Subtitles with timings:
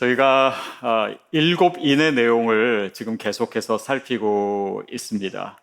[0.00, 5.58] 저희가 아, 일곱 인의 내용을 지금 계속해서 살피고 있습니다.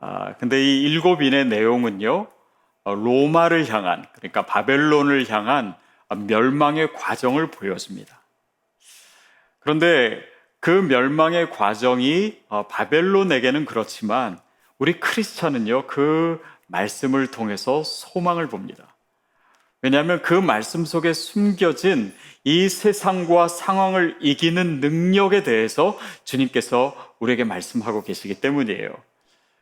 [0.00, 2.26] 아, 근데 이 일곱 인의 내용은요,
[2.84, 5.74] 어, 로마를 향한, 그러니까 바벨론을 향한
[6.14, 8.20] 멸망의 과정을 보여줍니다.
[9.60, 10.22] 그런데
[10.60, 14.38] 그 멸망의 과정이 어, 바벨론에게는 그렇지만
[14.76, 18.94] 우리 크리스천은요, 그 말씀을 통해서 소망을 봅니다.
[19.80, 22.12] 왜냐하면 그 말씀 속에 숨겨진
[22.44, 28.90] 이 세상과 상황을 이기는 능력에 대해서 주님께서 우리에게 말씀하고 계시기 때문이에요.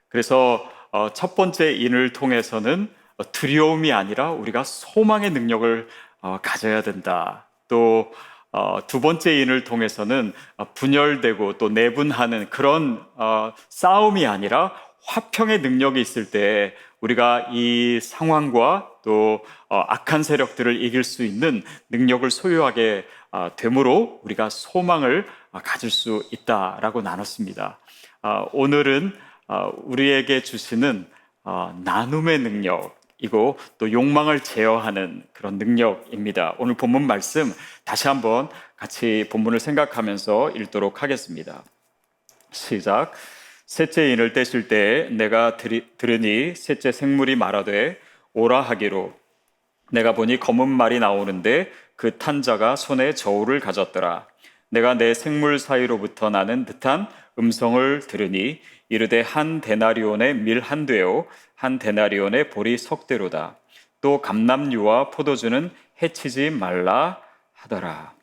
[0.09, 2.89] 그래서 어, 첫 번째 인을 통해서는
[3.33, 5.89] 두려움이 아니라 우리가 소망의 능력을
[6.23, 7.47] 어, 가져야 된다.
[7.69, 8.11] 또
[8.53, 10.33] 어, 두 번째 인을 통해서는
[10.75, 13.05] 분열되고 또 내분하는 그런
[13.69, 14.73] 싸움이 아니라
[15.05, 16.75] 화평의 능력이 있을 때
[17.07, 24.51] 우리가 이 상황과 또 어, 악한 세력들을 이길 수 있는 능력을 소유하게 어, 되므로 우리가
[24.51, 27.79] 소망을 어, 가질 수 있다라고 나눴습니다.
[28.53, 29.13] 오늘은
[29.85, 31.07] 우리에게 주시는
[31.85, 36.57] 나눔의 능력 이고 또 욕망을 제어하는 그런 능력입니다.
[36.59, 37.53] 오늘 본문 말씀
[37.85, 41.63] 다시 한번 같이 본문을 생각하면서 읽도록 하겠습니다.
[42.51, 43.13] 시작.
[43.67, 47.99] 셋째 인을 떼실 때 내가 들으니 셋째 생물이 말하되
[48.33, 49.13] 오라 하기로
[49.93, 54.27] 내가 보니 검은 말이 나오는데 그 탄자가 손에 저울을 가졌더라.
[54.69, 57.09] 내가 내 생물 사이로부터 나는 듯한
[57.39, 63.57] 음성을 들으니 이르되 한 데나리온의 밀 한 되요 한 데나리온의 보리 석 대로다.
[64.01, 65.71] 또 감남류와 포도주는
[66.03, 67.21] 해치지 말라
[67.53, 68.16] 하더라.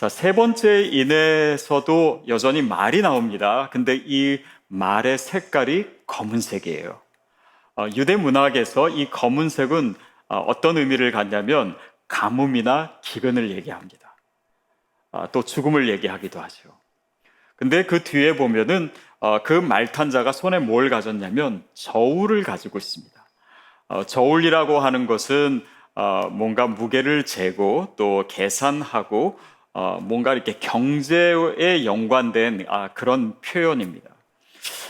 [0.00, 3.68] 자, 세 번째 인에서도 여전히 말이 나옵니다.
[3.70, 6.98] 근데 이 말의 색깔이 검은색이에요.
[7.76, 9.94] 어, 유대 문학에서 이 검은색은
[10.30, 11.76] 어, 어떤 의미를 갖냐면
[12.08, 14.16] 가뭄이나 기근을 얘기합니다.
[15.12, 16.70] 어, 또 죽음을 얘기하기도 하죠.
[17.56, 23.28] 근데 그 뒤에 보면은 어, 그 말탄자가 손에 뭘 가졌냐면 저울을 가지고 있습니다.
[23.88, 25.62] 어, 저울이라고 하는 것은
[25.94, 29.38] 어, 뭔가 무게를 재고 또 계산하고
[29.72, 34.10] 어, 뭔가 이렇게 경제에 연관된 아, 그런 표현입니다.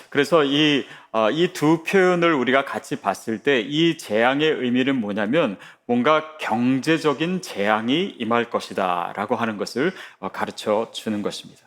[0.09, 7.43] 그래서 이, 어, 이두 표현을 우리가 같이 봤을 때 이 재앙의 의미는 뭐냐면 뭔가 경제적인
[7.43, 11.63] 재앙이 임할 것이다 라고 하는 것을 어, 가르쳐 주는 것입니다.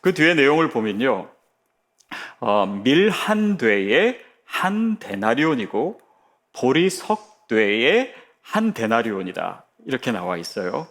[0.00, 1.30] 그 뒤에 내용을 보면요.
[2.40, 6.00] 어, 밀한 되에 한 데나리온이고
[6.52, 8.12] 보리 석 되에
[8.42, 9.66] 한 데나리온이다.
[9.86, 10.88] 이렇게 나와 있어요.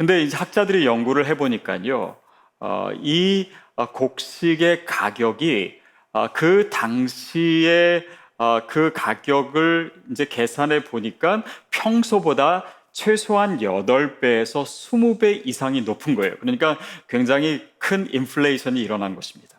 [0.00, 2.16] 근데 이제 학자들이 연구를 해보니까요,
[2.60, 5.78] 어, 이 어, 곡식의 가격이
[6.14, 8.06] 어, 그 당시에
[8.38, 16.34] 어, 그 가격을 이제 계산해 보니까 평소보다 최소한 8배에서 20배 이상이 높은 거예요.
[16.40, 19.58] 그러니까 굉장히 큰 인플레이션이 일어난 것입니다.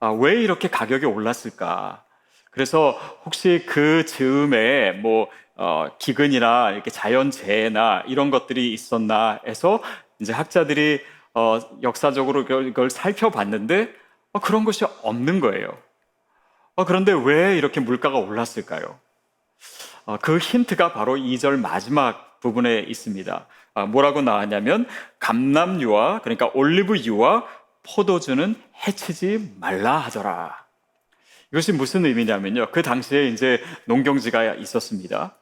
[0.00, 2.02] 아, 왜 이렇게 가격이 올랐을까?
[2.50, 2.92] 그래서
[3.26, 5.28] 혹시 그 즈음에 뭐
[5.64, 9.80] 어, 기근이나 이렇게 자연재해나 이런 것들이 있었나 해서
[10.18, 11.00] 이제 학자들이
[11.34, 13.94] 어, 역사적으로 그걸 살펴봤는데
[14.32, 15.68] 어, 그런 것이 없는 거예요.
[16.74, 18.98] 어, 그런데 왜 이렇게 물가가 올랐을까요?
[20.04, 23.46] 어, 그 힌트가 바로 2절 마지막 부분에 있습니다.
[23.74, 24.88] 아, 뭐라고 나왔냐면
[25.20, 27.46] 감남유와 그러니까 올리브유와
[27.84, 30.64] 포도주는 해치지 말라 하더라.
[31.52, 32.72] 이것이 무슨 의미냐면요.
[32.72, 35.36] 그 당시에 이제 농경지가 있었습니다.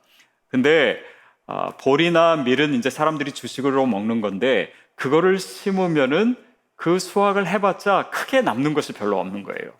[0.50, 1.00] 근데
[1.46, 6.36] 아, 보리나 밀은 이제 사람들이 주식으로 먹는 건데 그거를 심으면은
[6.76, 9.72] 그 수확을 해봤자 크게 남는 것이 별로 없는 거예요.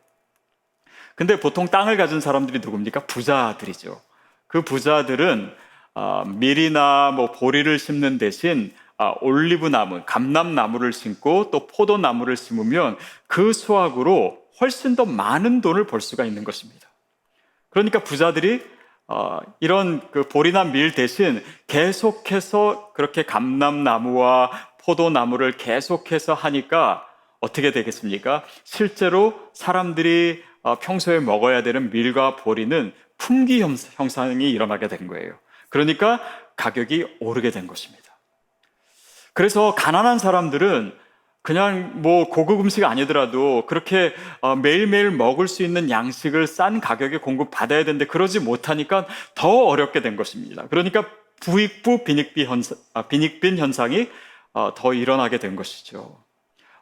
[1.15, 3.07] 근데 보통 땅을 가진 사람들이 누굽니까?
[3.07, 4.01] 부자들이죠.
[4.47, 5.53] 그 부자들은
[5.95, 12.37] 아, 밀이나 뭐 보리를 심는 대신 아, 올리브 나무, 감람 나무를 심고 또 포도 나무를
[12.37, 16.89] 심으면 그 수확으로 훨씬 더 많은 돈을 벌 수가 있는 것입니다.
[17.71, 18.63] 그러니까 부자들이
[19.13, 24.53] 어, 이런 그 보리나 밀 대신 계속해서 그렇게 감람나무와
[24.85, 27.05] 포도나무를 계속해서 하니까
[27.41, 28.45] 어떻게 되겠습니까?
[28.63, 35.37] 실제로 사람들이 어, 평소에 먹어야 되는 밀과 보리는 품귀 형상이 일어나게 된 거예요.
[35.71, 36.21] 그러니까
[36.57, 38.05] 가격이 오르게 된 것입니다.
[39.35, 40.97] 그래서 가난한 사람들은
[41.43, 47.85] 그냥 뭐 고급 음식 아니더라도 그렇게 어, 매일매일 먹을 수 있는 양식을 싼 가격에 공급받아야
[47.85, 50.67] 되는데 그러지 못하니까 더 어렵게 된 것입니다.
[50.69, 51.07] 그러니까
[51.41, 54.09] 부익부 빈익빈 현상, 아, 빈익빈 현상이
[54.53, 56.23] 어, 더 일어나게 된 것이죠.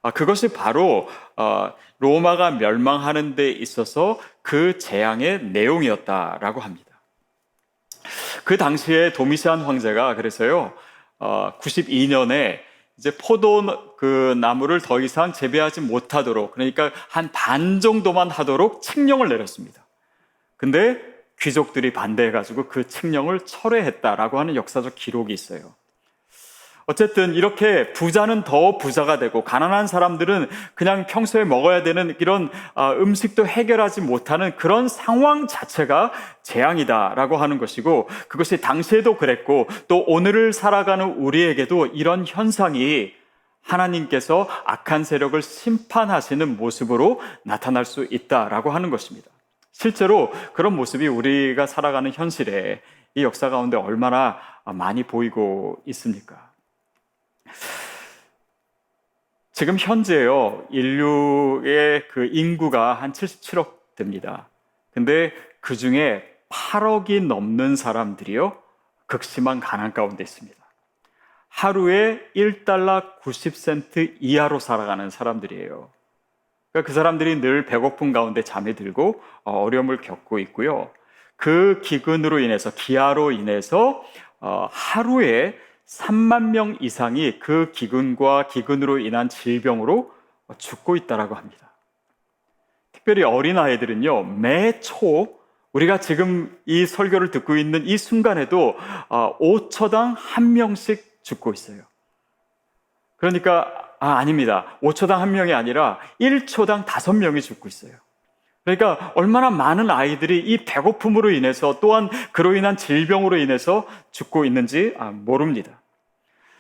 [0.03, 6.89] 아, 그것이 바로 어, 로마가 멸망하는 데 있어서 그 재앙의 내용이었다라고 합니다.
[8.45, 10.73] 그 당시에 도미시안 황제가 그래서요
[11.19, 12.61] 92년에
[12.99, 19.87] 이제 포도 그 나무를 더 이상 재배하지 못하도록 그러니까 한 반 정도만 하도록 칙령을 내렸습니다.
[20.57, 21.01] 근데
[21.41, 25.75] 귀족들이 반대해가지고 그 칙령을 철회했다라고 하는 역사적 기록이 있어요.
[26.89, 33.47] 어쨌든 이렇게 부자는 더 부자가 되고 가난한 사람들은 그냥 평소에 먹어야 되는 이런 아, 음식도
[33.47, 36.13] 해결하지 못하는 그런 상황 자체가
[36.43, 43.13] 재앙이다라고 하는 것이고 그것이 당시에도 그랬고 또 오늘을 살아가는 우리에게도 이런 현상이
[43.61, 49.29] 하나님께서 악한 세력을 심판하시는 모습으로 나타날 수 있다라고 하는 것입니다.
[49.73, 52.81] 실제로 그런 모습이 우리가 살아가는 현실에
[53.15, 56.48] 이 역사 가운데 얼마나 많이 보이고 있습니까?
[59.53, 64.49] 지금 현재요, 인류의 그 인구가 한 77억 됩니다.
[64.93, 68.57] 근데 그 중에 8억이 넘는 사람들이요,
[69.07, 70.57] 극심한 가난 가운데 있습니다.
[71.49, 75.91] 하루에 1달러 90센트 이하로 살아가는 사람들이에요.
[76.73, 80.91] 그러니까 그 사람들이 늘 배고픈 가운데 잠이 들고 어, 어려움을 겪고 있고요.
[81.37, 84.05] 그 기근으로 인해서, 기아로 인해서
[84.41, 90.13] 어, 하루에 3만 명 이상이 그 기근과 기근으로 인한 질병으로
[90.59, 91.73] 죽고 있다라고 합니다.
[92.93, 95.39] 특별히 어린 아이들은요, 매초
[95.73, 98.77] 우리가 지금 이 설교를 듣고 있는 이 순간에도
[99.09, 101.83] 5초당 어, 한 명씩 죽고 있어요.
[103.17, 104.79] 그러니까 아, 아닙니다.
[104.83, 107.93] 5초당 한 명이 아니라 1초당 다섯 명이 죽고 있어요.
[108.77, 115.11] 그러니까 얼마나 많은 아이들이 이 배고픔으로 인해서 또한 그로 인한 질병으로 인해서 죽고 있는지 아,
[115.11, 115.81] 모릅니다.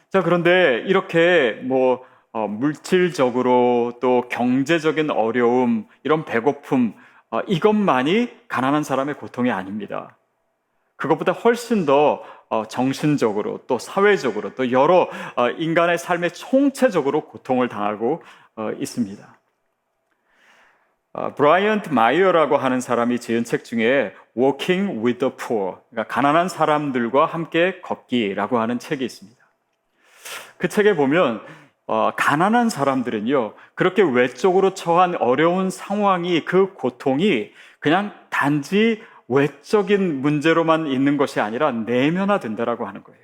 [0.08, 2.02] 자, 그런데 이렇게 뭐
[2.32, 6.94] 어, 물질적으로 또 경제적인 어려움, 이런 배고픔,
[7.30, 10.16] 어, 이것만이 가난한 사람의 고통이 아닙니다.
[10.96, 18.22] 그것보다 훨씬 더 어, 정신적으로 또 사회적으로 또 여러 어, 인간의 삶에 총체적으로 고통을 당하고
[18.56, 19.37] 어, 있습니다.
[21.36, 27.80] 브라이언트 마이어라고 하는 사람이 지은 책 중에 Walking with the Poor, 그러니까 가난한 사람들과 함께
[27.82, 29.38] 걷기라고 하는 책이 있습니다.
[30.58, 31.40] 그 책에 보면
[31.86, 41.16] 어, 가난한 사람들은요 그렇게 외적으로 처한 어려운 상황이 그 고통이 그냥 단지 외적인 문제로만 있는
[41.16, 43.20] 것이 아니라 내면화된다라고 하는 거예요.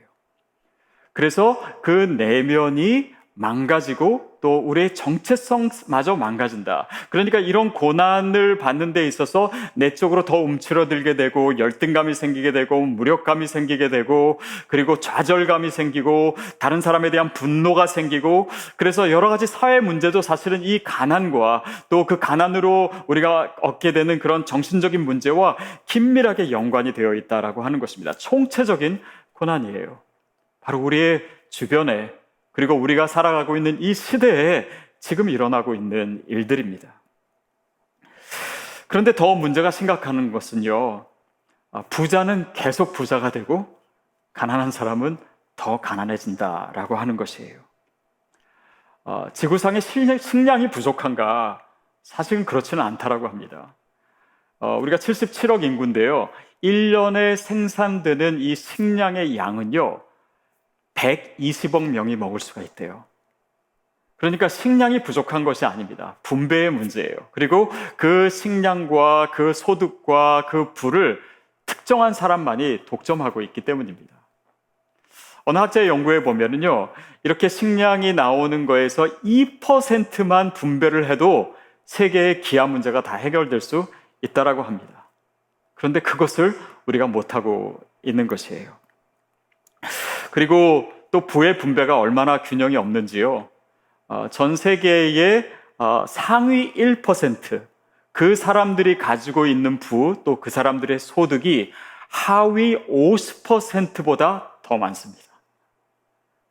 [1.12, 6.86] 그래서 그 내면이 망가지고 또 우리의 정체성마저 망가진다.
[7.10, 13.88] 그러니까 이런 고난을 받는 데 있어서 내적으로 더 움츠러들게 되고 열등감이 생기게 되고 무력감이 생기게
[13.88, 14.38] 되고
[14.69, 20.82] 그리고 좌절감이 생기고 다른 사람에 대한 분노가 생기고 그래서 여러 가지 사회 문제도 사실은 이
[20.84, 27.78] 가난과 또 그 가난으로 우리가 얻게 되는 그런 정신적인 문제와 긴밀하게 연관이 되어 있다라고 하는
[27.78, 28.12] 것입니다.
[28.12, 29.00] 총체적인
[29.32, 30.00] 고난이에요.
[30.60, 32.12] 바로 우리의 주변에
[32.54, 34.68] 그리고 우리가 살아가고 있는 이 시대에
[35.00, 37.02] 지금 일어나고 있는 일들입니다.
[38.86, 41.04] 그런데 더 문제가 심각한 것은요,
[41.72, 43.66] 아, 부자는 계속 부자가 되고,
[44.32, 45.18] 가난한 사람은
[45.56, 47.58] 더 가난해진다라고 하는 것이에요.
[49.04, 51.60] 어, 지구상의 식량이 부족한가?
[52.04, 53.74] 사실은 그렇지는 않다라고 합니다.
[54.60, 56.29] 어, 우리가 77억 인구인데요.
[56.62, 60.00] 1년에 생산되는 이 식량의 양은요,
[60.94, 63.05] 120억 명이 먹을 수가 있대요.
[64.17, 66.17] 그러니까 식량이 부족한 것이 아닙니다.
[66.22, 67.17] 분배의 문제예요.
[67.32, 71.20] 그리고 그 식량과 그 소득과 그 부를
[71.67, 74.15] 특정한 사람만이 독점하고 있기 때문입니다.
[75.46, 76.91] 어느 학자의 연구에 보면은요,
[77.22, 83.86] 이렇게 식량이 나오는 거에서 2%만 분배를 해도 세계의 기아 문제가 다 해결될 수
[84.22, 85.08] 있다라고 합니다.
[85.74, 88.72] 그런데 그것을 우리가 못하고 있는 것이에요.
[90.34, 93.48] 그리고 또 부의 분배가 얼마나 균형이 없는지요.
[94.08, 95.48] 어, 전 세계의
[95.79, 101.72] 어, 상위 1%그 사람들이 가지고 있는 부 또 그 사람들의 소득이
[102.08, 105.22] 하위 50%보다 더 많습니다.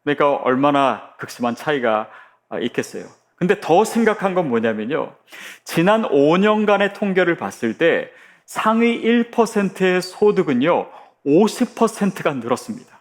[0.06, 2.10] 그러니까 얼마나 극심한 차이가
[2.48, 3.04] 어, 있겠어요.
[3.36, 5.13] 근데 더 심각한 건 뭐냐면요.
[5.66, 8.10] 지난 5년간의 통계를 봤을 때
[8.46, 10.88] 상위 1%의 소득은요,
[11.25, 12.93] 50%가 늘었습니다.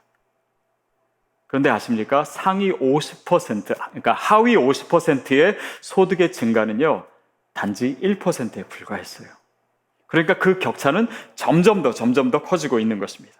[1.53, 2.25] 그런데 아십니까?
[2.25, 7.05] 상위 50%, 그러니까 하위 50%의 소득의 증가는요,
[7.53, 9.29] 단지 1%에 불과했어요.
[10.07, 13.37] 그러니까 그 격차는 점점 더, 점점 더 커지고 있는 것입니다.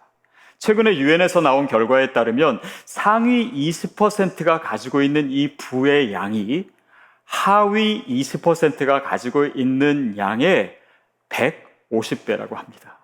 [0.59, 6.69] 최근에 유엔에서 나온 결과에 따르면 상위 20%가 가지고 있는 이 부의 양이
[7.25, 10.77] 하위 20%가 가지고 있는 양의
[11.29, 12.99] 150배라고 합니다.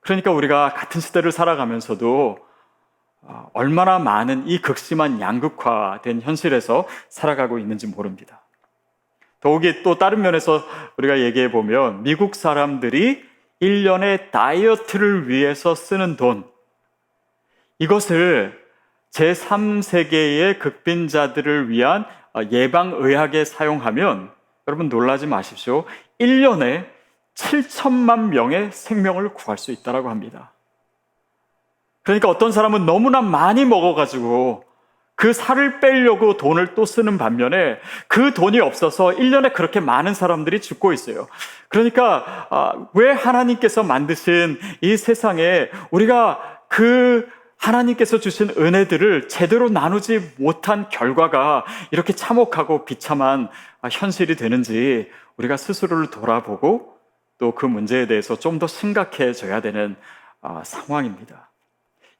[0.00, 2.49] 그러니까 우리가 같은 시대를 살아가면서도 어,
[3.52, 8.42] 얼마나 많은 이 극심한 양극화된 현실에서 살아가고 있는지 모릅니다.
[9.40, 10.62] 더욱이 또 다른 면에서
[10.98, 13.22] 우리가 얘기해 보면 미국 사람들이
[13.62, 16.44] 1년에 다이어트를 위해서 쓰는 돈,
[17.78, 18.58] 이것을
[19.12, 22.04] 제3세계의 극빈자들을 위한
[22.50, 24.30] 예방의학에 사용하면
[24.68, 25.84] 여러분 놀라지 마십시오.
[26.20, 26.86] 1년에
[27.34, 30.52] 7천만 명의 생명을 구할 수 있다고 합니다.
[32.02, 34.64] 그러니까 어떤 사람은 너무나 많이 먹어가지고
[35.16, 37.78] 그 살을 빼려고 돈을 또 쓰는 반면에
[38.08, 41.28] 그 돈이 없어서 1년에 그렇게 많은 사람들이 죽고 있어요.
[41.68, 47.28] 그러니까 아, 왜 하나님께서 만드신 이 세상에 우리가 그
[47.58, 53.50] 하나님께서 주신 은혜들을 제대로 나누지 못한 결과가 이렇게 참혹하고 비참한
[53.90, 56.96] 현실이 되는지 우리가 스스로를 돌아보고
[57.38, 59.96] 또 그 문제에 대해서 좀 더 심각해져야 되는
[60.40, 61.49] 아, 상황입니다.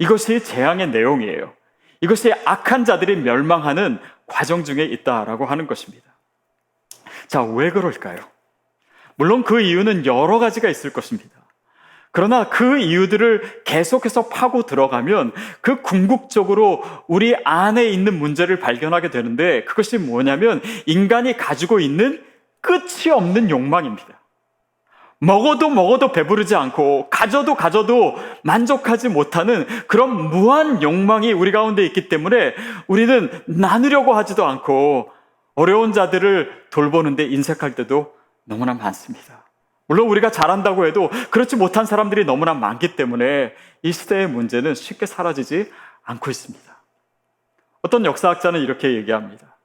[0.00, 1.52] 이것이 재앙의 내용이에요.
[2.00, 6.04] 이것이 악한 자들이 멸망하는 과정 중에 있다라고 하는 것입니다.
[7.28, 8.18] 자, 왜 그럴까요?
[9.14, 11.30] 물론 그 이유는 여러 가지가 있을 것입니다.
[12.12, 19.98] 그러나 그 이유들을 계속해서 파고 들어가면 그 궁극적으로 우리 안에 있는 문제를 발견하게 되는데 그것이
[19.98, 22.24] 뭐냐면 인간이 가지고 있는
[22.62, 24.19] 끝이 없는 욕망입니다.
[25.20, 32.54] 먹어도 먹어도 배부르지 않고 가져도 가져도 만족하지 못하는 그런 무한 욕망이 우리 가운데 있기 때문에
[32.86, 35.10] 우리는 나누려고 하지도 않고
[35.54, 39.44] 어려운 자들을 돌보는데 인색할 때도 너무나 많습니다.
[39.86, 45.70] 물론 우리가 잘한다고 해도 그렇지 못한 사람들이 너무나 많기 때문에 이 시대의 문제는 쉽게 사라지지
[46.02, 46.82] 않고 있습니다.
[47.82, 49.58] 어떤 역사학자는 이렇게 얘기합니다.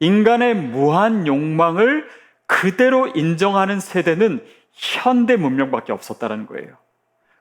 [0.00, 2.08] 인간의 무한 욕망을
[2.46, 6.76] 그대로 인정하는 세대는 현대 문명밖에 없었다는 거예요.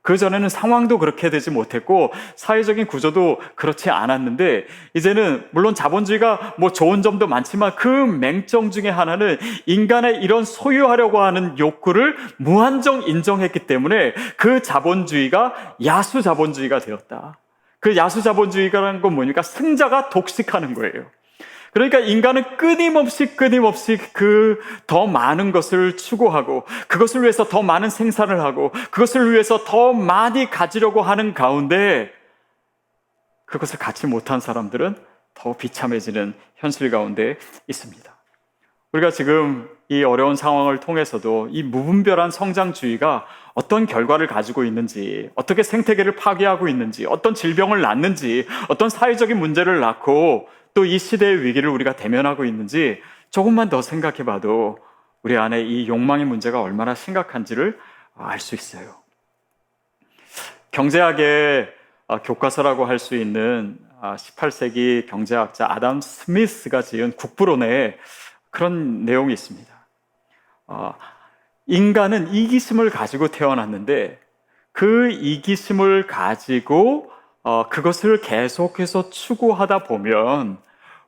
[0.04, 7.02] 그 전에는 상황도 그렇게 되지 못했고 사회적인 구조도 그렇지 않았는데 이제는 물론 자본주의가 뭐 좋은
[7.02, 14.62] 점도 많지만 그 맹점 중에 하나는 인간의 이런 소유하려고 하는 욕구를 무한정 인정했기 때문에 그
[14.62, 17.40] 자본주의가 야수 자본주의가 되었다.
[17.80, 21.06] 그 야수 자본주의라는 건 뭐니까 승자가 독식하는 거예요.
[21.74, 28.72] 그러니까 인간은 끊임없이 끊임없이 그 더 많은 것을 추구하고 그것을 위해서 더 많은 생산을 하고
[28.92, 32.12] 그것을 위해서 더 많이 가지려고 하는 가운데
[33.46, 34.96] 그것을 갖지 못한 사람들은
[35.34, 37.38] 더 비참해지는 현실 가운데
[37.68, 38.14] 있습니다.
[38.92, 43.26] 우리가 지금 이 어려운 상황을 통해서도 이 무분별한 성장주의가
[43.56, 50.48] 어떤 결과를 가지고 있는지, 어떻게 생태계를 파괴하고 있는지, 어떤 질병을 낳는지, 어떤 사회적인 문제를 낳고
[50.74, 54.80] 또 이 시대의 위기를 우리가 대면하고 있는지 조금만 더 생각해 봐도
[55.22, 57.80] 우리 안에 이 욕망의 문제가 얼마나 심각한지를
[58.16, 58.96] 알 수 있어요.
[60.72, 61.74] 경제학의
[62.08, 67.98] 아, 교과서라고 할 수 있는 18세기 아, 경제학자 아담 스미스가 지은 국부론에
[68.50, 69.72] 그런 내용이 있습니다.
[70.68, 70.94] 아,
[71.68, 74.20] 인간은 이기심을 가지고 태어났는데
[74.74, 77.13] 그 이기심을 가지고
[77.44, 80.58] 어, 그것을 계속해서 추구하다 보면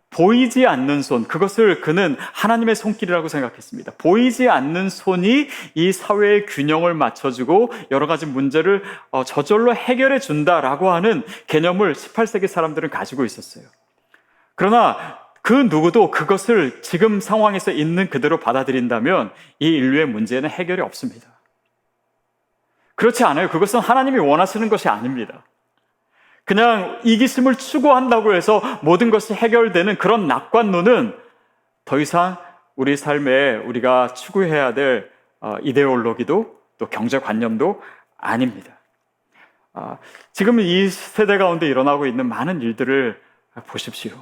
[0.10, 3.94] 보이지 않는 손, 그것을 그는 하나님의 손길이라고 생각했습니다.
[3.98, 11.24] 보이지 않는 손이 이 사회의 균형을 맞춰주고 여러 가지 문제를 어, 저절로 해결해 준다라고 하는
[11.48, 13.66] 개념을 18세기 사람들은 가지고 있었어요.
[14.56, 21.28] 그러나 그 누구도 그것을 지금 상황에서 있는 그대로 받아들인다면 이 인류의 문제는 해결이 없습니다.
[22.96, 23.50] 그렇지 않아요.
[23.50, 25.44] 그것은 하나님이 원하시는 것이 아닙니다.
[26.46, 31.18] 그냥 이기심을 추구한다고 해서 모든 것이 해결되는 그런 낙관론은
[31.86, 32.38] 더 이상
[32.76, 35.12] 우리 삶에 우리가 추구해야 될
[35.42, 37.82] 어, 이데올로기도 또 경제관념도
[38.18, 38.74] 아닙니다.
[39.74, 39.98] 아,
[40.32, 43.20] 지금 이 세대 가운데 일어나고 있는 많은 일들을
[43.68, 44.14] 보십시오.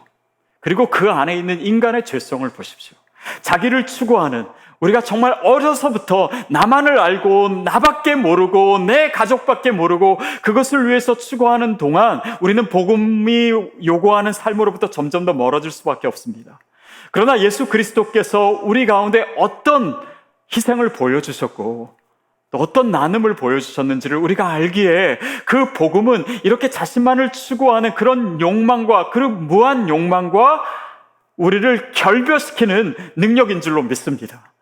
[0.59, 2.97] 그리고 그 안에 있는 인간의 죄성을 보십시오.
[3.41, 4.47] 자기를 추구하는
[4.83, 12.67] 우리가 정말 어려서부터 나만을 알고 나밖에 모르고 내 가족밖에 모르고 그것을 위해서 추구하는 동안 우리는
[12.67, 13.51] 복음이
[13.85, 16.59] 요구하는 삶으로부터 점점 더 멀어질 수밖에 없습니다.
[17.11, 19.97] 그러나 예수 그리스도께서 우리 가운데 어떤
[20.53, 21.95] 희생을 보여주셨고
[22.51, 29.87] 또 어떤 나눔을 보여주셨는지를 우리가 알기에 그 복음은 이렇게 자신만을 추구하는 그런 욕망과 그 무한
[29.87, 30.61] 욕망과
[31.37, 34.52] 우리를 결별시키는 능력인 줄로 믿습니다.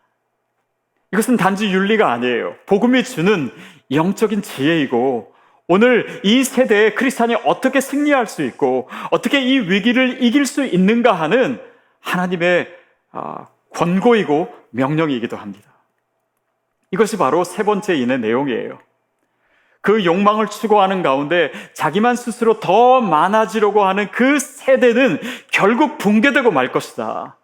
[1.13, 2.55] 이것은 단지 윤리가 아니에요.
[2.65, 3.51] 복음이 주는
[3.91, 5.33] 영적인 지혜이고
[5.67, 11.61] 오늘 이 세대에 크리스찬이 어떻게 승리할 수 있고 어떻게 이 위기를 이길 수 있는가 하는
[11.99, 12.67] 하나님의
[13.11, 15.69] 아, 권고이고 명령이기도 합니다.
[16.91, 18.79] 이것이 바로 세 번째 인의 내용이에요.
[19.81, 25.19] 그 욕망을 추구하는 가운데 자기만 스스로 더 많아지려고 하는 그 세대는
[25.51, 27.37] 결국 붕괴되고 말 것이다.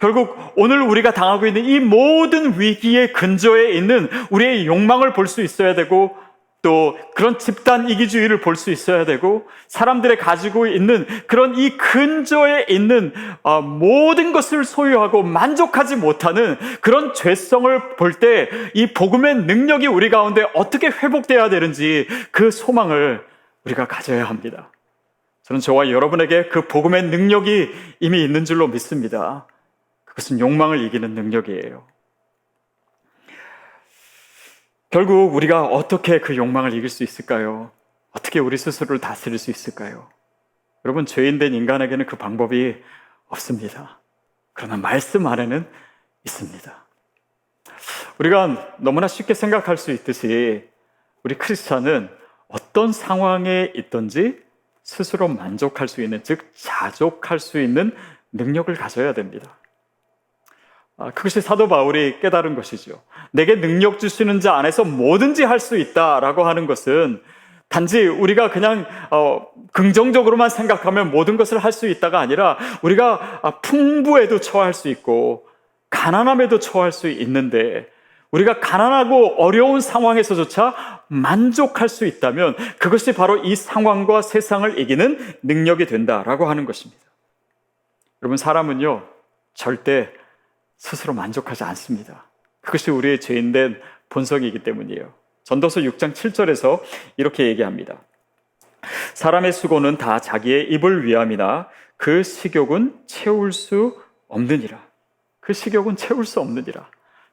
[0.00, 5.74] 결국 오늘 우리가 당하고 있는 이 모든 위기의 근저에 있는 우리의 욕망을 볼 수 있어야
[5.74, 6.16] 되고
[6.62, 13.12] 또 그런 집단 이기주의를 볼 수 있어야 되고 사람들의 가지고 있는 그런 이 근저에 있는
[13.42, 20.46] 어, 모든 것을 소유하고 만족하지 못하는 그런 죄성을 볼 때 이 복음의 능력이 우리 가운데
[20.54, 23.24] 어떻게 회복돼야 되는지 그 소망을
[23.64, 24.70] 우리가 가져야 합니다.
[25.44, 29.46] 저는 저와 여러분에게 그 복음의 능력이 이미 있는 줄로 믿습니다.
[30.18, 31.86] 그것은 욕망을 이기는 능력이에요.
[34.90, 37.70] 결국 우리가 어떻게 그 욕망을 이길 수 있을까요?
[38.10, 40.10] 어떻게 우리 스스로를 다스릴 수 있을까요?
[40.84, 42.82] 여러분, 죄인된 인간에게는 그 방법이
[43.28, 44.00] 없습니다.
[44.54, 45.68] 그러나 말씀 안에는
[46.24, 46.86] 있습니다.
[48.18, 50.68] 우리가 너무나 쉽게 생각할 수 있듯이
[51.22, 52.10] 우리 크리스찬은
[52.48, 54.42] 어떤 상황에 있든지
[54.82, 57.94] 스스로 만족할 수 있는, 즉, 자족할 수 있는
[58.32, 59.57] 능력을 가져야 됩니다.
[60.98, 63.00] 아, 그것이 사도 바울이 깨달은 것이죠.
[63.30, 67.22] 내게 능력 주시는 자 안에서 뭐든지 할 수 있다라고 하는 것은
[67.68, 74.40] 단지 우리가 그냥 어, 긍정적으로만 생각하면 모든 것을 할 수 있다가 아니라 우리가 아, 풍부에도
[74.40, 75.46] 처할 수 있고
[75.90, 77.86] 가난함에도 처할 수 있는데
[78.30, 80.74] 우리가 가난하고 어려운 상황에서조차
[81.08, 87.00] 만족할 수 있다면 그것이 바로 이 상황과 세상을 이기는 능력이 된다라고 하는 것입니다.
[88.22, 89.02] 여러분 사람은요
[89.54, 90.10] 절대
[90.78, 92.24] 스스로 만족하지 않습니다.
[92.60, 95.12] 그것이 우리의 죄인된 본성이기 때문이에요.
[95.44, 96.80] 전도서 6장 7절에서
[97.16, 98.00] 이렇게 얘기합니다.
[99.14, 104.80] 사람의 수고는 다 자기의 입을 위함이나 그 식욕은 채울 수 없느니라.
[105.40, 106.88] 그 식욕은 채울 수 없느니라.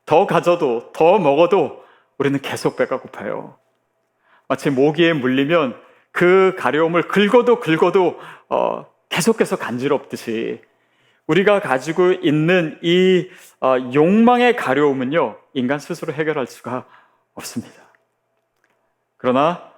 [0.05, 1.83] 더 가져도 더 먹어도
[2.17, 3.57] 우리는 계속 배가 고파요.
[4.47, 5.75] 마치 모기에 물리면
[6.11, 10.61] 그 가려움을 긁어도 긁어도 어, 계속해서 간지럽듯이
[11.27, 16.85] 우리가 가지고 있는 이 어, 욕망의 가려움은요, 인간 스스로 해결할 수가
[17.33, 17.81] 없습니다.
[19.17, 19.71] 그러나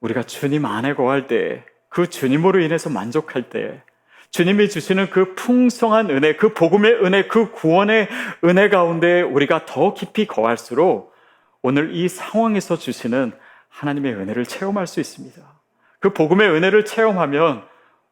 [0.00, 3.82] 우리가 주님 안에 거할 때, 그 주님으로 인해서 만족할 때,
[4.30, 8.08] 주님이 주시는 그 풍성한 은혜, 그 복음의 은혜, 그 구원의
[8.44, 11.12] 은혜 가운데 우리가 더 깊이 거할수록
[11.62, 13.32] 오늘 이 상황에서 주시는
[13.68, 15.42] 하나님의 은혜를 체험할 수 있습니다.
[15.98, 17.64] 그 복음의 은혜를 체험하면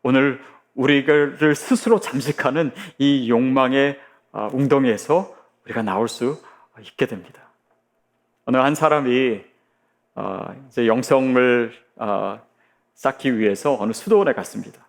[0.02, 0.40] 오늘
[0.78, 3.98] 우리를 스스로 잠식하는 이 욕망의
[4.30, 6.40] 어, 웅덩이에서 우리가 나올 수
[6.80, 7.42] 있게 됩니다.
[8.44, 9.40] 어느 한 사람이
[10.14, 12.40] 어, 이제 영성을 어,
[12.94, 14.86] 쌓기 위해서 어느 수도원에 갔습니다.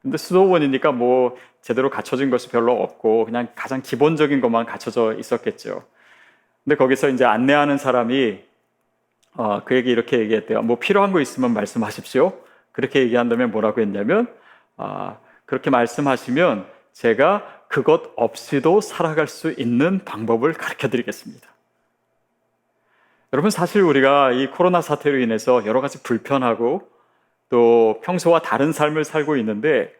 [0.00, 5.82] 근데 수도원이니까 뭐 제대로 갖춰진 것이 별로 없고 그냥 가장 기본적인 것만 갖춰져 있었겠죠.
[6.62, 8.44] 근데 거기서 이제 안내하는 사람이
[9.64, 10.62] 그에게 이렇게 얘기했대요.
[10.62, 12.40] 뭐 필요한 거 있으면 말씀하십시오.
[12.70, 14.28] 그렇게 얘기한다면 뭐라고 했냐면
[14.76, 21.48] 아, 그렇게 말씀하시면 제가 그것 없이도 살아갈 수 있는 방법을 가르쳐 드리겠습니다.
[23.32, 26.88] 여러분, 사실 우리가 이 코로나 사태로 인해서 여러 가지 불편하고
[27.48, 29.92] 또 평소와 다른 삶을 살고 있는데,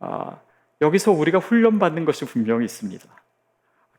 [0.00, 0.38] 아,
[0.80, 3.06] 여기서 우리가 훈련받는 것이 분명히 있습니다.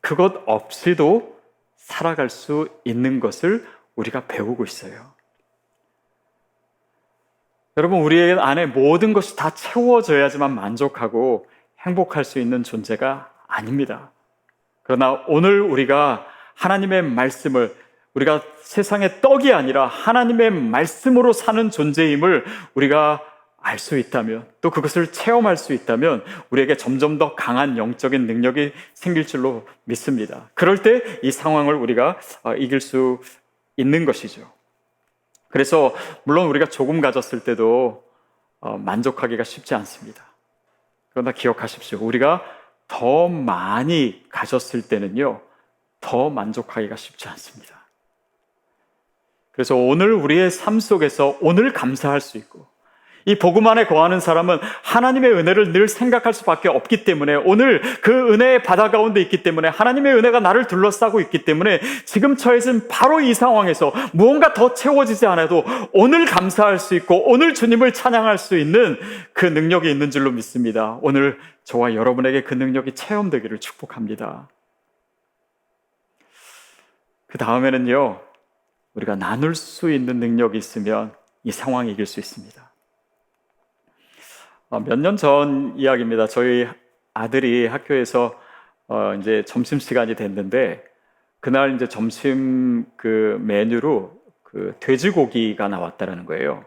[0.01, 1.39] 그것 없이도
[1.77, 5.12] 살아갈 수 있는 것을 우리가 배우고 있어요.
[7.75, 11.47] 여러분, 우리 안에 모든 것이 다 채워져야지만 만족하고
[11.79, 14.11] 행복할 수 있는 존재가 아닙니다.
[14.83, 17.73] 그러나 오늘 우리가 하나님의 말씀을
[18.13, 23.21] 우리가 세상의 떡이 아니라 하나님의 말씀으로 사는 존재임을 우리가
[23.65, 29.25] 알 수 있다면 또 그것을 체험할 수 있다면 우리에게 점점 더 강한 영적인 능력이 생길
[29.25, 30.49] 줄로 믿습니다.
[30.53, 33.19] 그럴 때 이 상황을 우리가 어, 이길 수
[33.77, 34.51] 있는 것이죠.
[35.53, 38.03] 그래서 물론 우리가 조금 가졌을 때도
[38.59, 40.25] 어, 만족하기가 쉽지 않습니다.
[41.11, 41.99] 그러나 기억하십시오.
[42.01, 42.43] 우리가
[42.87, 45.41] 더 많이 가졌을 때는요,
[46.01, 47.85] 더 만족하기가 쉽지 않습니다.
[49.51, 52.65] 그래서 오늘 우리의 삶 속에서 오늘 감사할 수 있고,
[53.25, 58.63] 이 복음 안에 거하는 사람은 하나님의 은혜를 늘 생각할 수밖에 없기 때문에 오늘 그 은혜의
[58.63, 63.93] 바다 가운데 있기 때문에 하나님의 은혜가 나를 둘러싸고 있기 때문에 지금 처해진 바로 이 상황에서
[64.11, 68.97] 무언가 더 채워지지 않아도 오늘 감사할 수 있고 오늘 주님을 찬양할 수 있는
[69.33, 70.97] 그 능력이 있는 줄로 믿습니다.
[71.01, 74.49] 오늘 저와 여러분에게 그 능력이 체험되기를 축복합니다.
[77.27, 78.21] 그 다음에는요,
[78.93, 82.72] 우리가 나눌 수 있는 능력이 있으면 이 상황을 이길 수 있습니다.
[84.73, 86.25] 어, 몇년 전 이야기입니다.
[86.25, 86.67] 저희
[87.13, 88.33] 아들이 학교에서
[88.87, 90.83] 어 이제 점심 시간이 됐는데
[91.39, 96.65] 그날 이제 점심 그 메뉴로 그그 돼지고기가 나왔다라는 거예요.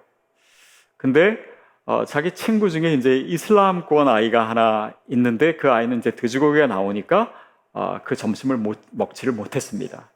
[0.97, 1.37] 근데
[1.85, 7.33] 어, 자기 친구 중에 이제 이슬람권 아이가 하나 있는데 그 아이는 이제 돼지고기가 나오니까
[7.73, 10.09] 어, 그 점심을 못, 먹지를 못했습니다.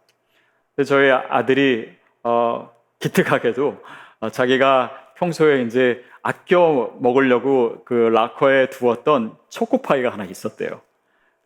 [0.87, 1.91] 저희 아들이
[2.23, 3.83] 어, 기특하게도
[4.21, 10.81] 어, 자기가 평소에 이제 아껴 먹으려고 그 락커에 두었던 초코파이가 하나 있었대요.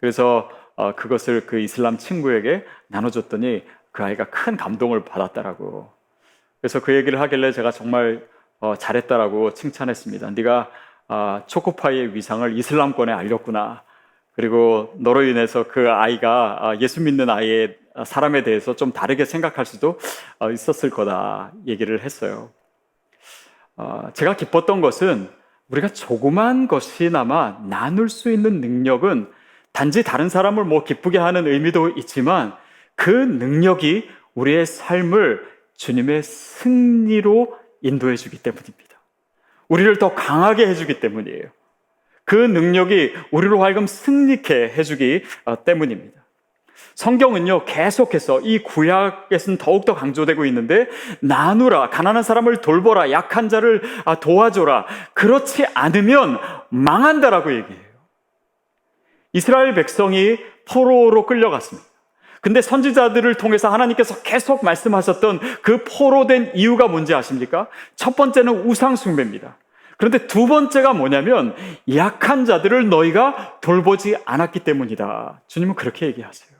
[0.01, 5.89] 그래서 어, 그것을 그 이슬람 친구에게 나눠줬더니 그 아이가 큰 감동을 받았다라고.
[6.61, 8.27] 그래서 그 얘기를 하길래 제가 정말
[8.61, 10.31] 어, 잘했다라고 칭찬했습니다.
[10.31, 10.71] 네가
[11.09, 13.83] 어, 초코파이의 위상을 이슬람권에 알렸구나.
[14.35, 19.99] 그리고 너로 인해서 그 아이가 아, 예수 믿는 아이의 사람에 대해서 좀 다르게 생각할 수도
[20.41, 22.51] 어, 있었을 거다 얘기를 했어요.
[23.77, 25.29] 어, 제가 기뻤던 것은
[25.69, 29.29] 우리가 조그만 것이나마 나눌 수 있는 능력은
[29.73, 32.55] 단지 다른 사람을 뭐 기쁘게 하는 의미도 있지만
[32.95, 39.01] 그 능력이 우리의 삶을 주님의 승리로 인도해 주기 때문입니다.
[39.69, 41.51] 우리를 더 강하게 해 주기 때문이에요.
[42.25, 46.24] 그 능력이 우리로 하여금 승리케 해 주기 어, 때문입니다.
[46.95, 50.89] 성경은요, 계속해서 이 구약에서는 더욱더 강조되고 있는데,
[51.21, 54.87] 나누라, 가난한 사람을 돌보라, 약한 자를 아, 도와줘라.
[55.15, 57.85] 그렇지 않으면 망한다라고 얘기해요.
[59.33, 61.89] 이스라엘 백성이 포로로 끌려갔습니다.
[62.41, 67.69] 근데 선지자들을 통해서 하나님께서 계속 말씀하셨던 그 포로된 이유가 뭔지 아십니까?
[67.97, 69.57] 첫 번째는 우상숭배입니다.
[69.97, 71.55] 그런데 두 번째가 뭐냐면
[71.95, 75.41] 약한 자들을 너희가 돌보지 않았기 때문이다.
[75.47, 76.54] 주님은 그렇게 얘기하세요.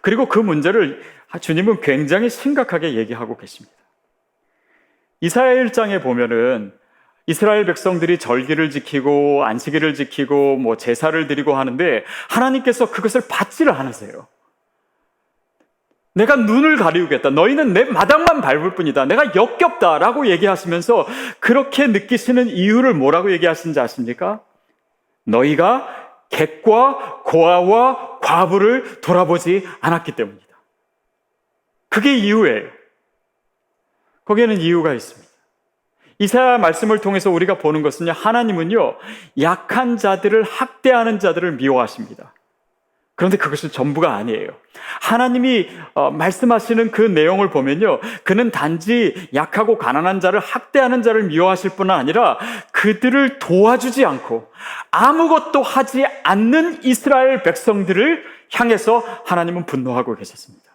[0.00, 1.02] 그리고 그 문제를
[1.40, 3.76] 주님은 굉장히 심각하게 얘기하고 계십니다.
[5.20, 6.72] 이사야 1장에 보면은
[7.26, 14.26] 이스라엘 백성들이 절기를 지키고 안식일을 지키고 뭐 제사를 드리고 하는데 하나님께서 그것을 받지를 않으세요.
[16.12, 17.30] 내가 눈을 가리우겠다.
[17.30, 19.04] 너희는 내 마당만 밟을 뿐이다.
[19.04, 21.06] 내가 역겹다라고 얘기하시면서
[21.38, 24.40] 그렇게 느끼시는 이유를 뭐라고 얘기하시는지 아십니까?
[25.24, 25.86] 너희가
[26.30, 30.46] 객과 고아와 과부를 돌아보지 않았기 때문이다.
[31.88, 32.70] 그게 이유예요.
[34.24, 35.28] 거기에는 이유가 있습니다.
[36.20, 38.98] 이사야 말씀을 통해서 우리가 보는 것은요, 하나님은요,
[39.40, 42.32] 약한 자들을 학대하는 자들을 미워하십니다.
[43.20, 44.48] 그런데 그것이 전부가 아니에요.
[45.02, 48.00] 하나님이 어, 말씀하시는 그 내용을 보면요.
[48.24, 52.38] 그는 단지 약하고 가난한 자를 학대하는 자를 미워하실 뿐 아니라
[52.72, 54.50] 그들을 도와주지 않고
[54.90, 60.70] 아무것도 하지 않는 이스라엘 백성들을 향해서 하나님은 분노하고 계셨습니다.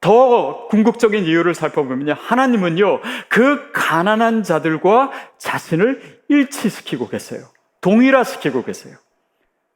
[0.00, 2.14] 더 궁극적인 이유를 살펴보면요.
[2.16, 7.48] 하나님은요, 그 가난한 자들과 자신을 일치시키고 계세요.
[7.80, 8.96] 동일화시키고 계세요.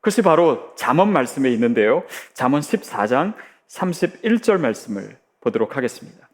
[0.04, 2.04] 그것이 바로 잠언 말씀에 있는데요.
[2.34, 3.32] 잠언 14장
[3.70, 6.28] 31절 말씀을 보도록 하겠습니다.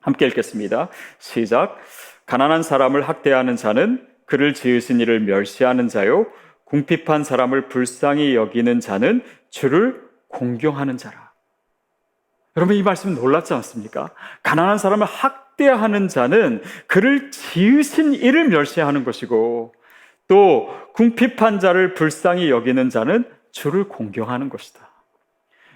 [0.00, 0.88] 함께 읽겠습니다.
[1.20, 1.78] 시작.
[2.26, 6.26] 가난한 사람을 학대하는 자는 그를 지으신 이를 멸시하는 자요.
[6.64, 11.30] 궁핍한 사람을 불쌍히 여기는 자는 주를 공경하는 자라.
[12.56, 14.10] 여러분 이 말씀 놀랍지 않습니까?
[14.42, 19.74] 가난한 사람을 학대하는 자는 그를 지으신 이를 멸시하는 것이고
[20.30, 24.88] 또 궁핍한 자를 불쌍히 여기는 자는 주를 공경하는 것이다.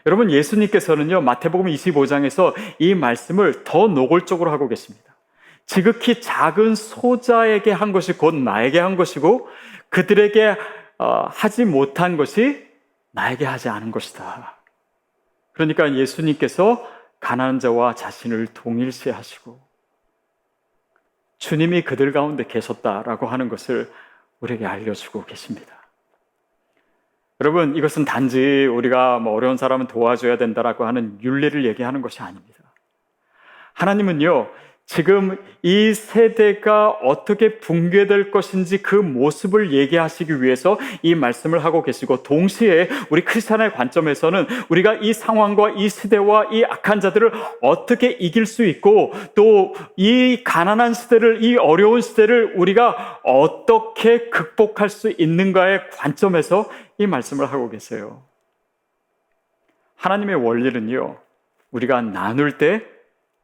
[0.06, 5.16] 여러분 예수님께서는요 마태복음 25장에서 이 말씀을 더 노골적으로 하고 계십니다.
[5.66, 9.48] 지극히 작은 소자에게 한 것이 곧 나에게 한 것이고
[9.88, 10.56] 그들에게
[10.98, 12.64] 어, 하지 못한 것이
[13.10, 14.56] 나에게 하지 않은 것이다.
[15.52, 16.88] 그러니까 예수님께서
[17.18, 19.60] 가난한 자와 자신을 동일시하시고
[21.38, 23.90] 주님이 그들 가운데 계셨다라고 하는 것을
[24.44, 25.74] 우리에게 알려주고 계십니다.
[27.40, 32.54] 여러분, 이것은 단지 우리가 뭐 어려운 사람은 도와줘야 된다라고 하는 윤리를 얘기하는 것이 아닙니다.
[33.72, 34.48] 하나님은요,
[34.86, 42.90] 지금 이 세대가 어떻게 붕괴될 것인지 그 모습을 얘기하시기 위해서 이 말씀을 하고 계시고 동시에
[43.08, 49.12] 우리 크리스천의 관점에서는 우리가 이 상황과 이 시대와 이 악한 자들을 어떻게 이길 수 있고
[49.34, 56.68] 또 이 가난한 시대를 이 어려운 시대를 우리가 어떻게 극복할 수 있는가의 관점에서
[56.98, 58.22] 이 말씀을 하고 계세요.
[59.96, 61.16] 하나님의 원리는요.
[61.70, 62.84] 우리가 나눌 때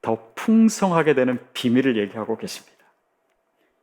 [0.03, 2.79] 더 풍성하게 되는 비밀을 얘기하고 계십니다.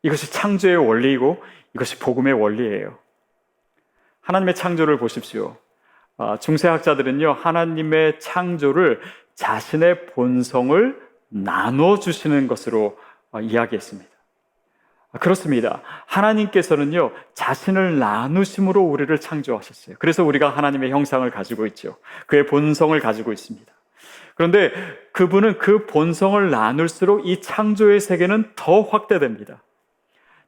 [0.01, 1.43] 이것이 창조의 원리이고
[1.75, 2.97] 이것이 복음의 원리예요.
[4.21, 5.58] 하나님의 창조를 보십시오.
[6.17, 9.01] 아, 중세학자들은요, 하나님의 창조를
[9.36, 10.99] 자신의 본성을
[11.30, 12.97] 나눠 주시는 것으로
[13.32, 14.10] 어, 이야기했습니다.
[15.12, 15.82] 아, 그렇습니다.
[16.08, 19.97] 하나님께서는요, 자신을 나누심으로 우리를 창조하셨어요.
[19.99, 21.97] 그래서 우리가 하나님의 형상을 가지고 있죠.
[22.25, 23.71] 그의 본성을 가지고 있습니다.
[24.38, 24.71] 그런데
[25.12, 29.63] 그분은 그 본성을 나눌수록 이 창조의 세계는 더 확대됩니다.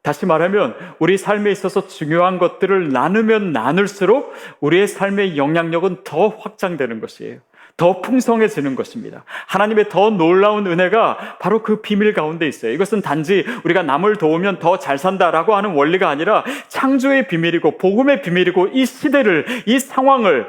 [0.02, 7.40] 다시 말하면 우리 삶에 있어서 중요한 것들을 나누면 나눌수록 우리의 삶의 영향력은 더 확장되는 것이에요.
[7.76, 9.24] 더 풍성해지는 것입니다.
[9.48, 12.72] 하나님의 더 놀라운 은혜가 바로 그 비밀 가운데 있어요.
[12.74, 18.70] 이것은 단지 우리가 남을 도우면 더 잘 산다라고 하는 원리가 아니라 창조의 비밀이고 복음의 비밀이고
[18.74, 20.48] 이 시대를 이 상황을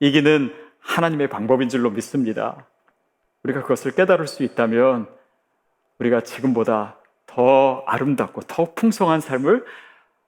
[0.00, 2.66] 이기는 하나님의 방법인 줄로 믿습니다.
[3.42, 5.08] 우리가 그것을 깨달을 수 있다면
[5.98, 9.64] 우리가 지금보다 더 아름답고 더 풍성한 삶을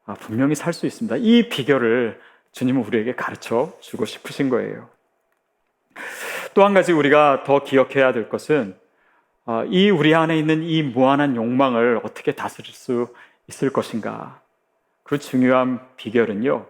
[0.06, 1.16] 아, 분명히 살 수 있습니다.
[1.18, 2.20] 이 비결을
[2.52, 4.88] 주님은 우리에게 가르쳐 주고 싶으신 거예요.
[6.54, 8.76] 또 한 가지 우리가 더 기억해야 될 것은
[9.46, 13.12] 아, 이 우리 안에 있는 이 무한한 욕망을 어떻게 다스릴 수
[13.48, 14.40] 있을 것인가.
[15.02, 16.66] 그 중요한 비결은요,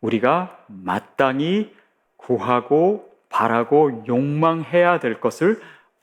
[0.00, 1.74] 우리가 마땅히
[2.16, 5.62] 구하고 바라고 욕망해야 될 것을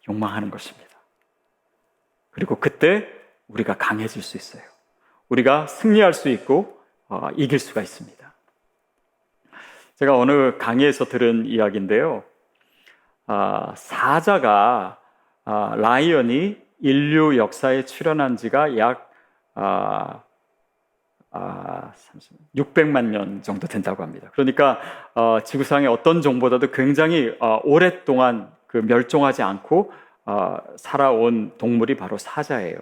[0.10, 0.88] 욕망하는 것입니다.
[2.32, 3.08] 그리고 그때
[3.48, 4.64] 우리가 강해질 수 있어요.
[5.30, 8.18] 우리가 승리할 수 있고 어, 이길 수가 있습니다.
[9.96, 12.24] 제가 어느 강의에서 들은 이야기인데요.
[13.26, 15.00] 아, 사자가
[15.46, 19.12] 아, 라이언이 인류 역사에 출현한 지가 약
[19.56, 20.24] 아,
[21.38, 21.94] 아,
[22.56, 24.32] 600만 년 정도 된다고 합니다.
[24.34, 24.80] 그러니까
[25.14, 29.92] 어, 지구상의 어떤 종보다도 굉장히 어, 오랫동안 그 멸종하지 않고
[30.26, 32.78] 어, 살아온 동물이 바로 사자예요.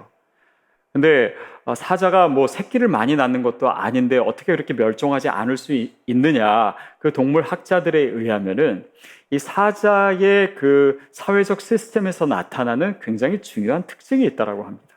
[0.93, 5.73] 근데 어, 사자가 뭐 새끼를 많이 낳는 것도 아닌데 어떻게 그렇게 멸종하지 않을 수
[6.05, 6.75] 있느냐?
[6.99, 8.85] 그 동물 학자들에 의하면은
[9.31, 14.94] 이 사자의 그 사회적 시스템에서 나타나는 굉장히 중요한 특징이 있다라고 합니다.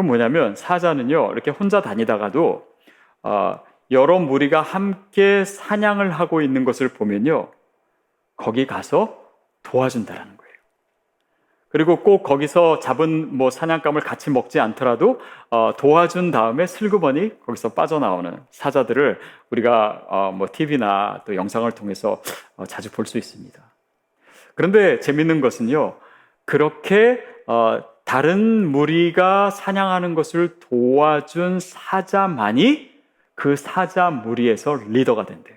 [0.00, 2.66] 그건 뭐냐면 사자는요 이렇게 혼자 다니다가도
[3.22, 3.60] 어,
[3.90, 7.50] 여러 무리가 함께 사냥을 하고 있는 것을 보면요
[8.34, 9.18] 거기 가서
[9.62, 10.50] 도와준다라는 거예요.
[11.68, 18.38] 그리고 꼭 거기서 잡은 뭐 사냥감을 같이 먹지 않더라도 어, 도와준 다음에 슬그머니 거기서 빠져나오는
[18.52, 22.22] 사자들을 우리가 어, 뭐 TV나 또 영상을 통해서
[22.56, 23.60] 어, 자주 볼 수 있습니다.
[24.54, 25.96] 그런데 재밌는 것은요,
[26.46, 32.90] 그렇게 어, 다른 무리가 사냥하는 것을 도와준 사자만이
[33.36, 35.56] 그 사자 무리에서 리더가 된대요.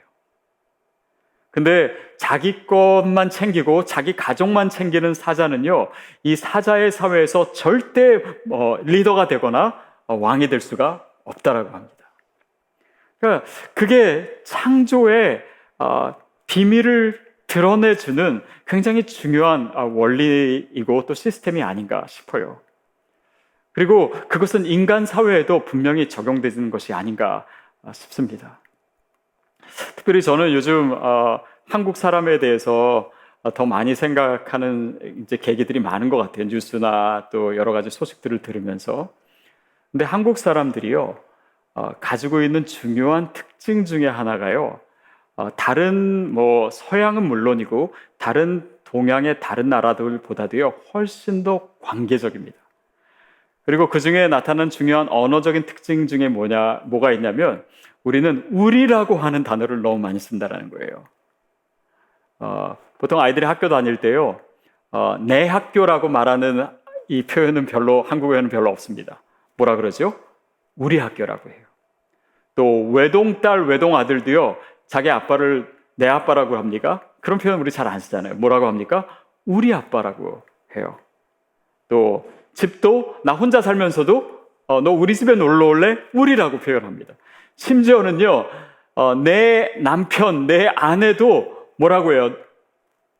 [1.50, 5.90] 근데 자기 것만 챙기고 자기 가족만 챙기는 사자는요,
[6.22, 11.96] 이 사자의 사회에서 절대 어, 리더가 되거나 어, 왕이 될 수가 없다라고 합니다.
[13.18, 15.42] 그러니까 그게 창조의
[15.80, 16.14] 어,
[16.46, 17.20] 비밀을
[17.54, 22.60] 드러내주는 굉장히 중요한 어, 원리이고 또 시스템이 아닌가 싶어요.
[23.74, 27.46] 그리고 그것은 인간 사회에도 분명히 적용되는 것이 아닌가
[27.84, 28.60] 어, 싶습니다.
[29.96, 33.12] 특별히 저는 요즘 어, 한국 사람에 대해서
[33.54, 36.46] 더 많이 생각하는 이제 계기들이 많은 것 같아요.
[36.46, 39.14] 뉴스나 또 여러 가지 소식들을 들으면서.
[39.92, 41.20] 근데 한국 사람들이요,
[41.76, 44.83] 어, 가지고 있는 중요한 특징 중에 하나가요, 어,
[45.56, 52.56] 다른 뭐 서양은 물론이고 다른 동양의 다른 나라들보다도요, 훨씬 더 관계적입니다.
[53.66, 57.64] 그리고 그 중에 나타나는 중요한 언어적인 특징 중에 뭐냐, 뭐가 있냐면,
[58.04, 61.06] 우리는 우리라고 하는 단어를 너무 많이 쓴다라는 거예요.
[62.40, 64.40] 어, 보통 아이들이 학교 다닐 때요,
[64.92, 66.68] 어, 내 학교라고 말하는
[67.08, 69.24] 이 표현은 별로 한국에는 별로 없습니다.
[69.58, 70.14] 뭐라 그러죠?
[70.76, 71.64] 우리 학교라고 해요.
[72.56, 77.02] 또 외동딸, 외동아들도요, 자기 아빠를 내 아빠라고 합니까?
[77.22, 78.36] 그런 표현 우리 잘 안 쓰잖아요.
[78.36, 79.08] 뭐라고 합니까?
[79.46, 80.42] 우리 아빠라고
[80.76, 80.98] 해요.
[81.88, 85.98] 또 집도 나 혼자 살면서도 어, 너 우리 집에 놀러 올래?
[86.14, 87.14] 우리라고 표현합니다.
[87.56, 88.46] 심지어는요,
[88.96, 92.34] 어, 내 남편, 내 아내도 뭐라고 해요?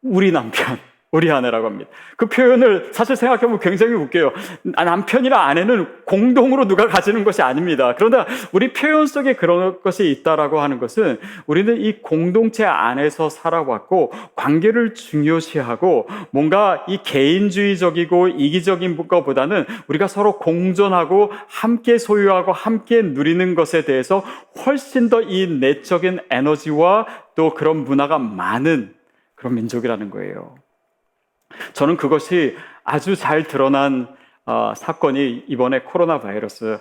[0.02, 0.78] 우리 남편.
[1.14, 1.90] 우리 아내라고 합니다.
[2.18, 4.34] 그 표현을 사실 생각해보면 굉장히 웃겨요.
[4.76, 7.96] 아, 남편이나 아내는 공동으로 누가 가지는 것이 아닙니다.
[7.98, 14.94] 그러나 우리 표현 속에 그런 것이 있다라고 하는 것은 우리는 이 공동체 안에서 살아왔고 관계를
[14.94, 24.24] 중요시하고 뭔가 이 개인주의적이고 이기적인 것보다는 우리가 서로 공존하고 함께 소유하고 함께 누리는 것에 대해서
[24.66, 28.94] 훨씬 더 이 내적인 에너지와 또 그런 문화가 많은
[29.36, 30.56] 그런 민족이라는 거예요.
[31.74, 36.80] 저는 그것이 아주 잘 드러난 어, 사건이 이번에 코로나 바이러스로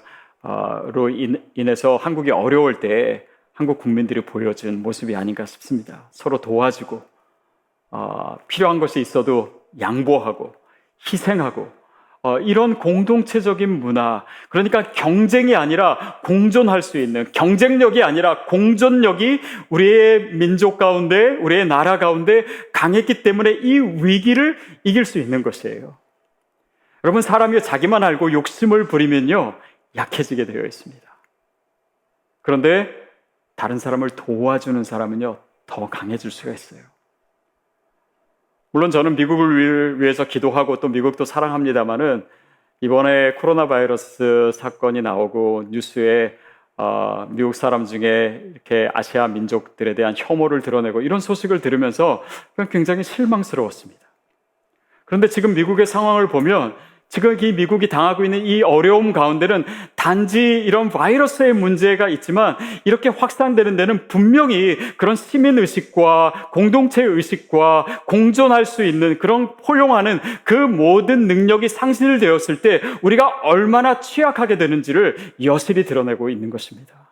[1.55, 6.09] 인해서 한국이 어려울 때 한국 국민들이 보여준 모습이 아닌가 싶습니다.
[6.11, 7.03] 서로 도와주고
[7.91, 10.55] 어, 필요한 것이 있어도 양보하고
[11.13, 11.71] 희생하고
[12.25, 20.79] 어, 이런 공동체적인 문화, 그러니까 경쟁이 아니라 공존할 수 있는, 경쟁력이 아니라 공존력이 우리의 민족
[20.79, 25.97] 가운데, 우리의 나라 가운데 강했기 때문에 이 위기를 이길 수 있는 것이에요.
[27.03, 29.57] 여러분, 사람이 자기만 알고 욕심을 부리면요,
[29.97, 31.03] 약해지게 되어 있습니다.
[32.41, 32.89] 그런데
[33.57, 36.92] 다른 사람을 도와주는 사람은요, 더 강해질 수가 있어요.
[38.73, 42.25] 물론 저는 미국을 위해서 기도하고 또 미국도 사랑합니다만은
[42.81, 46.37] 이번에 코로나 바이러스 사건이 나오고 뉴스에
[46.79, 52.23] 어, 미국 사람 중에 이렇게 아시아 민족들에 대한 혐오를 드러내고 이런 소식을 들으면서
[52.71, 54.01] 굉장히 실망스러웠습니다.
[55.05, 56.75] 그런데 지금 미국의 상황을 보면
[57.13, 63.77] 지금 이 미국이 당하고 있는 이 어려움 가운데는 단지 이런 바이러스의 문제가 있지만 이렇게 확산되는
[63.77, 71.69] 데는 분명히 그런 시민 의식과 공동체 의식과 공존할 수 있는 그런 포용하는 그 모든 능력이
[71.69, 77.11] 상실되었을 때 우리가 얼마나 취약하게 되는지를 여실히 드러내고 있는 것입니다.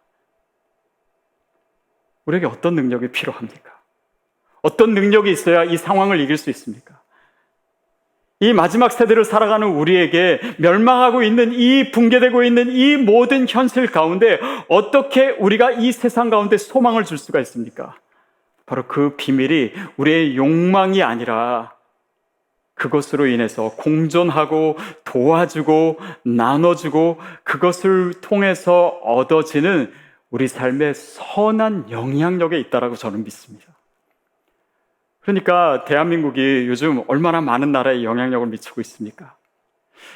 [2.25, 3.71] 우리에게 어떤 능력이 필요합니까?
[4.63, 7.00] 어떤 능력이 있어야 이 상황을 이길 수 있습니까?
[8.43, 15.29] 이 마지막 세대를 살아가는 우리에게 멸망하고 있는 이 붕괴되고 있는 이 모든 현실 가운데 어떻게
[15.29, 17.97] 우리가 이 세상 가운데 소망을 줄 수가 있습니까?
[18.65, 21.75] 바로 그 비밀이 우리의 욕망이 아니라
[22.75, 29.93] 그것으로 인해서 공존하고 도와주고 나눠주고 그것을 통해서 얻어지는
[30.31, 33.70] 우리 삶의 선한 영향력에 있다라고 저는 믿습니다.
[35.21, 39.35] 그러니까 대한민국이 요즘 얼마나 많은 나라에 영향력을 미치고 있습니까?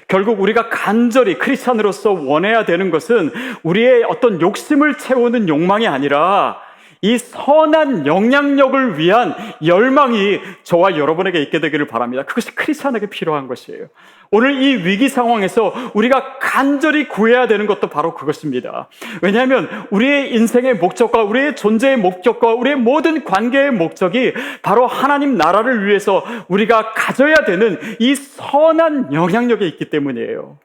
[0.09, 3.31] 결국 우리가 간절히 크리스찬으로서 원해야 되는 것은
[3.63, 6.61] 우리의 어떤 욕심을 채우는 욕망이 아니라
[7.05, 12.23] 이 선한 영향력을 위한 열망이 저와 여러분에게 있게 되기를 바랍니다.
[12.23, 13.89] 그것이 크리스찬에게 필요한 것이에요.
[14.31, 18.89] 오늘 이 위기 상황에서 우리가 간절히 구해야 되는 것도 바로 그것입니다.
[19.21, 26.25] 왜냐하면 우리의 인생의 목적과 우리의 존재의 목적과 우리의 모든 관계의 목적이 바로 하나님 나라를 위해서
[26.49, 30.57] 우리가 가져야 되는 이 선한 영향력에 있기 때문이에요.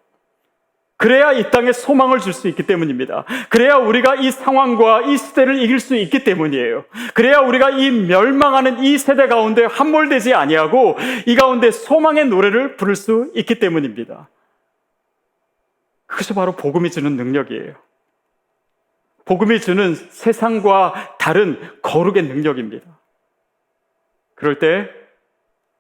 [1.00, 3.24] 그래야 이 땅에 소망을 줄 수 있기 때문입니다.
[3.48, 6.84] 그래야 우리가 이 상황과 이 시대를 이길 수 있기 때문이에요.
[7.14, 13.32] 그래야 우리가 이 멸망하는 이 세대 가운데 함몰되지 아니하고 이 가운데 소망의 노래를 부를 수
[13.34, 14.28] 있기 때문입니다.
[16.06, 17.76] 그것이 바로 복음이 주는 능력이에요.
[19.24, 22.86] 복음이 주는 세상과 다른 거룩의 능력입니다.
[24.36, 24.90] 그럴 때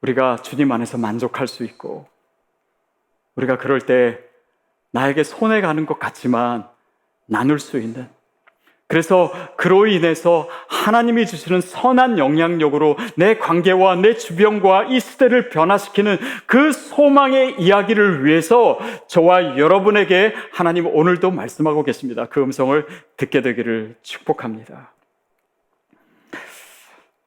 [0.01, 2.07] 우리가 주님 안에서 만족할 수 있고
[3.35, 4.28] 우리가 그럴 때
[4.91, 6.67] 나에게 손해 가는 것 같지만
[7.25, 8.07] 나눌 수 있는
[8.89, 16.71] 그래서 그로 인해서 하나님이 주시는 선한 영향력으로 내 관계와 내 주변과 이 시대를 변화시키는 그
[16.71, 22.25] 소망의 이야기를 위해서 저와 여러분에게 하나님 오늘도 말씀하고 계십니다.
[22.25, 22.83] 그 음성을
[23.15, 24.91] 듣게 되기를 축복합니다.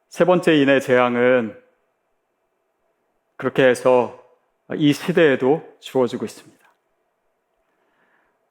[0.09, 1.57] 세 번째 인의 재앙은
[3.37, 4.21] 그렇게 해서
[4.75, 6.62] 이 시대에도 주어지고 있습니다.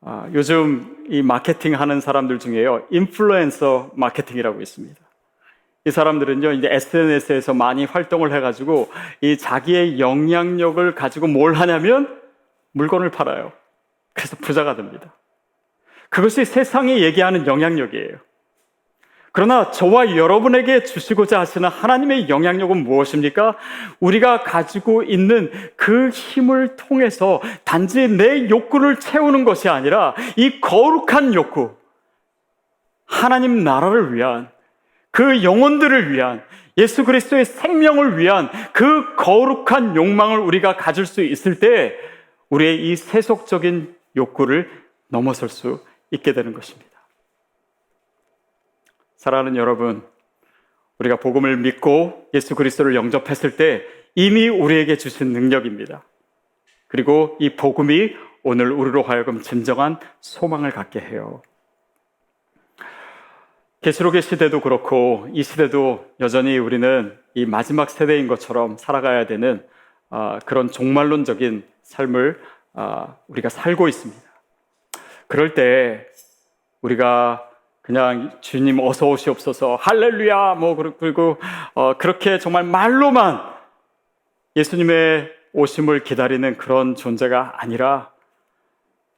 [0.04, 2.86] 아, 요즘 이 마케팅 하는 사람들 중에요.
[2.90, 5.00] 인플루엔서 마케팅이라고 있습니다.
[5.86, 8.90] 이 사람들은요, 이제 SNS에서 많이 활동을 해가지고
[9.22, 12.20] 이 자기의 영향력을 가지고 뭘 하냐면
[12.72, 13.52] 물건을 팔아요.
[14.14, 15.16] 그래서 부자가 됩니다.
[16.10, 18.18] 그것이 세상이 얘기하는 영향력이에요.
[19.34, 23.56] 그러나 저와 여러분에게 주시고자 하시는 하나님의 영향력은 무엇입니까?
[24.02, 31.76] 우리가 가지고 있는 그 힘을 통해서 단지 내 욕구를 채우는 것이 아니라 이 거룩한 욕구,
[33.06, 34.50] 하나님 나라를 위한
[35.12, 36.44] 그 영혼들을 위한
[36.78, 41.96] 예수 그리스도의 생명을 위한 그 거룩한 욕망을 우리가 가질 수 있을 때
[42.50, 44.70] 우리의 이 세속적인 욕구를
[45.08, 46.91] 넘어설 수 있게 되는 것입니다.
[49.22, 50.02] 사랑하는 여러분,
[50.98, 53.84] 우리가 복음을 믿고 예수 그리스도를 영접했을 때
[54.16, 56.04] 이미 우리에게 주신 능력입니다.
[56.88, 61.44] 그리고 이 복음이 오늘 우리로 하여금 진정한 소망을 갖게 해요.
[63.82, 69.64] 계시록의 시대도 그렇고 이 시대도 여전히 우리는 이 마지막 세대인 것처럼 살아가야 되는
[70.10, 72.42] 아, 그런 종말론적인 삶을
[72.74, 74.20] 아, 우리가 살고 있습니다.
[75.28, 76.08] 그럴 때
[76.82, 77.51] 우리가
[77.82, 81.38] 그냥 주님 어서 오시옵소서 할렐루야 뭐 그리고
[81.74, 83.42] 어, 그렇게 정말 말로만
[84.56, 88.12] 예수님의 오심을 기다리는 그런 존재가 아니라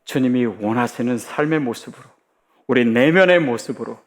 [0.05, 2.03] 주님이 원하시는 삶의 모습으로
[2.67, 3.99] 우리 내면의 모습으로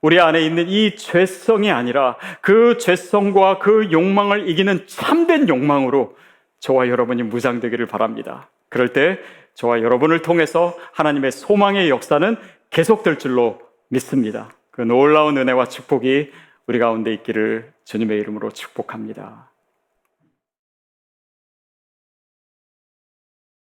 [0.00, 6.16] 우리 안에 있는 이 죄성이 아니라 그 죄성과 그 욕망을 이기는 참된 욕망으로
[6.60, 8.48] 저와 여러분이 무장되기를 바랍니다.
[8.68, 9.18] 그럴 때
[9.54, 12.36] 저와 여러분을 통해서 하나님의 소망의 역사는
[12.70, 14.50] 계속될 줄로 믿습니다.
[14.70, 16.30] 그 놀라운 은혜와 축복이
[16.66, 19.47] 우리 가운데 있기를 주님의 이름으로 축복합니다.